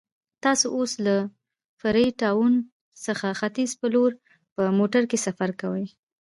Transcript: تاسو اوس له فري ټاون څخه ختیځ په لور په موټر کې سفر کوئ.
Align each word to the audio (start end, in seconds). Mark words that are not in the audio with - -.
تاسو 0.43 0.67
اوس 0.77 0.91
له 1.05 1.15
فري 1.79 2.07
ټاون 2.21 2.53
څخه 3.05 3.27
ختیځ 3.39 3.71
په 3.79 3.87
لور 3.93 4.11
په 4.55 4.63
موټر 4.79 5.03
کې 5.09 5.17
سفر 5.25 5.49
کوئ. 5.61 5.85